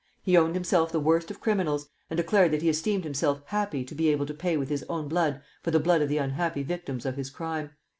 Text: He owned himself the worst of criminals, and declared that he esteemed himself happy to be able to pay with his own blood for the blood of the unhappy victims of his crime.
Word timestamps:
He 0.23 0.35
owned 0.35 0.55
himself 0.55 0.91
the 0.91 0.99
worst 0.99 1.29
of 1.29 1.39
criminals, 1.39 1.87
and 2.09 2.17
declared 2.17 2.49
that 2.53 2.63
he 2.63 2.69
esteemed 2.69 3.03
himself 3.03 3.43
happy 3.45 3.83
to 3.83 3.93
be 3.93 4.09
able 4.09 4.25
to 4.25 4.33
pay 4.33 4.57
with 4.57 4.69
his 4.69 4.83
own 4.89 5.07
blood 5.07 5.43
for 5.61 5.69
the 5.69 5.79
blood 5.79 6.01
of 6.01 6.09
the 6.09 6.17
unhappy 6.17 6.63
victims 6.63 7.05
of 7.05 7.17
his 7.17 7.29
crime. 7.29 7.69